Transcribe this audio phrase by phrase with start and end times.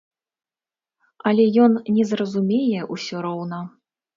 [1.31, 3.65] Але ён не зразумее ўсё роўна.